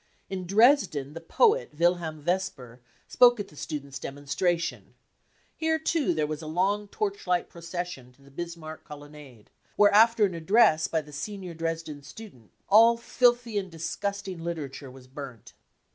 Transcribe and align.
"In 0.31 0.47
Dresden 0.47 1.13
the 1.13 1.21
poet 1.21 1.73
Wilhelm 1.77 2.23
Vesper 2.23 2.81
spoke 3.07 3.39
at 3.39 3.49
the 3.49 3.55
students 3.55 4.01
9 4.01 4.13
demonstration; 4.15 4.95
here 5.55 5.77
too 5.77 6.15
there 6.15 6.25
was 6.25 6.41
a 6.41 6.47
long 6.47 6.87
torchlight 6.87 7.49
procession 7.49 8.11
to 8.13 8.23
the 8.23 8.31
Bismarck 8.31 8.83
colonnade, 8.83 9.51
where 9.75 9.93
after 9.93 10.25
an 10.25 10.33
address 10.33 10.87
by 10.87 11.01
the 11.01 11.13
senior 11.13 11.53
Dresden 11.53 12.01
student 12.01 12.49
all 12.67 12.97
filthy 12.97 13.59
and 13.59 13.69
disgusting 13.69 14.43
literature 14.43 14.89
was 14.89 15.05
burnt. 15.05 15.53